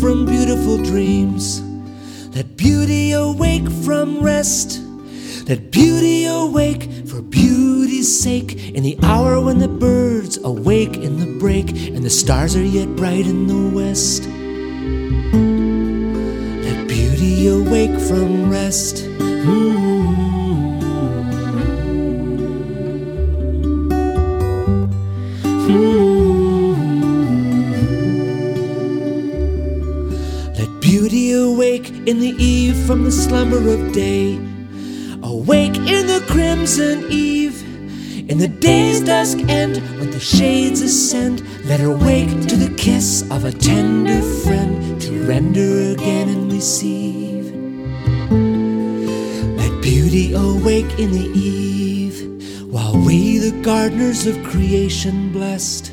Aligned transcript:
from 0.00 0.24
beautiful 0.24 0.76
dreams. 0.78 1.60
Let 2.34 2.56
beauty 2.56 3.12
awake 3.12 3.68
from 3.84 4.20
rest. 4.20 4.80
Let 5.48 5.70
beauty 5.70 6.26
awake 6.26 6.88
for 7.06 7.20
beauty's 7.20 8.08
sake. 8.22 8.74
In 8.74 8.84
the 8.84 8.96
hour 9.02 9.40
when 9.40 9.58
the 9.58 9.68
birds 9.68 10.38
awake 10.44 10.96
in 10.96 11.18
the 11.18 11.38
brake 11.38 11.70
and 11.70 12.04
the 12.04 12.10
stars 12.10 12.54
are 12.54 12.62
yet 12.62 12.94
bright 12.94 13.26
in 13.26 13.46
the 13.48 13.68
west. 13.74 14.22
Let 16.64 16.86
beauty 16.86 17.48
awake 17.48 17.98
from 18.00 18.50
rest. 18.50 19.04
Let 19.18 19.89
in 32.10 32.18
the 32.18 32.34
eve 32.42 32.76
from 32.88 33.04
the 33.04 33.12
slumber 33.12 33.70
of 33.70 33.92
day. 33.92 34.34
Awake 35.22 35.76
in 35.76 36.08
the 36.08 36.24
crimson 36.26 37.06
eve. 37.08 37.62
In 38.28 38.36
the 38.36 38.48
day's 38.48 39.00
dusk 39.00 39.38
end, 39.48 39.76
when 40.00 40.10
the 40.10 40.18
shades 40.18 40.80
ascend, 40.80 41.44
let 41.66 41.78
her 41.78 41.96
wake 41.96 42.30
to 42.48 42.56
the 42.56 42.74
kiss 42.76 43.22
of 43.30 43.44
a 43.44 43.52
tender 43.52 44.20
friend 44.42 45.00
to 45.02 45.24
render 45.24 45.92
again 45.92 46.28
and 46.28 46.52
receive. 46.52 47.44
Let 49.56 49.80
beauty 49.80 50.32
awake 50.32 50.98
in 50.98 51.12
the 51.12 51.30
eve, 51.38 52.72
while 52.72 52.96
we, 53.06 53.38
the 53.38 53.62
gardeners 53.62 54.26
of 54.26 54.42
creation 54.42 55.30
blessed, 55.30 55.92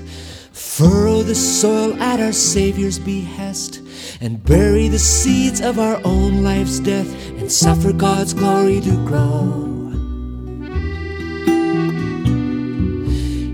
furrow 0.77 1.23
the 1.23 1.33
soil 1.33 1.99
at 1.99 2.19
our 2.19 2.31
Savior's 2.31 2.99
behest, 2.99 3.81
and 4.21 4.43
bury 4.43 4.87
the 4.87 4.99
seeds 4.99 5.59
of 5.59 5.79
our 5.79 5.99
own 6.03 6.43
life's 6.43 6.79
death, 6.79 7.11
and 7.29 7.51
suffer 7.51 7.91
God's 7.91 8.35
glory 8.35 8.79
to 8.81 8.91
grow. 9.07 9.73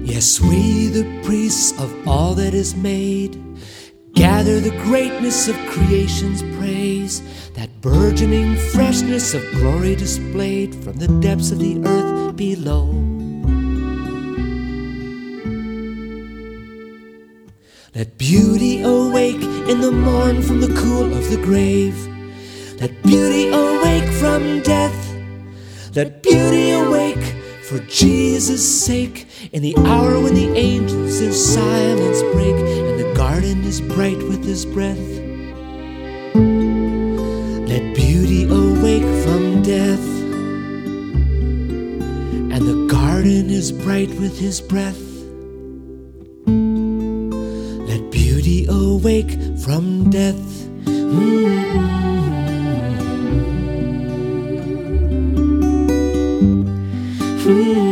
Yes, 0.03 0.41
we, 0.41 0.88
the 0.88 1.21
priests 1.23 1.71
of 1.80 2.05
all 2.05 2.33
that 2.33 2.53
is 2.53 2.75
made, 2.75 3.41
gather 4.15 4.59
the 4.59 4.77
greatness 4.83 5.47
of 5.47 5.55
creation's 5.67 6.43
praise, 6.58 7.21
that 7.53 7.69
burgeoning 7.80 8.58
freshness 8.73 9.33
of 9.33 9.49
glory 9.52 9.95
displayed 9.95 10.75
from 10.75 10.97
the 10.97 11.08
depths 11.21 11.52
of 11.52 11.59
the 11.59 11.81
earth 11.85 12.35
below. 12.35 13.12
Let 17.95 18.17
beauty 18.17 18.81
awake 18.81 19.44
in 19.69 19.81
the 19.81 19.91
morn 19.91 20.41
from 20.41 20.61
the 20.61 20.73
cool 20.81 21.13
of 21.16 21.30
the 21.30 21.38
grave. 21.38 21.95
Let 22.81 23.03
beauty 23.03 23.49
awake 23.49 24.09
from 24.13 24.63
death. 24.63 25.16
Let 25.95 26.23
beauty 26.23 26.71
awake 26.71 27.23
for 27.61 27.77
Jesus' 27.81 28.67
sake 28.67 29.27
in 29.52 29.61
the 29.61 29.75
hour 29.77 30.19
when 30.19 30.33
the 30.33 30.58
angels 30.58 31.19
their 31.19 31.31
silence 31.31 32.23
break 32.33 32.55
and 32.55 32.99
the 32.99 33.14
garden 33.16 33.64
is 33.64 33.80
bright 33.80 34.17
with 34.17 34.44
his 34.44 34.66
breath. 34.66 34.97
Let 37.69 37.95
beauty 37.95 38.45
awake 38.45 39.23
from 39.23 39.61
death 39.61 40.08
and 42.52 42.67
the 42.67 42.88
garden 42.89 43.52
is 43.52 43.71
bright 43.71 44.10
with 44.20 44.39
his 44.39 44.61
breath. 44.61 45.12
Let 47.93 48.09
beauty 48.09 48.65
awake 48.67 49.30
from 49.59 50.09
death. 50.09 50.33
Mm-hmm. 50.86 51.83
Mm-hmm. 57.45 57.83